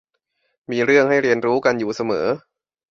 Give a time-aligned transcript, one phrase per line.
[0.71, 2.25] มีเรื่องให้เรียนรู้กันอยู่เสมอ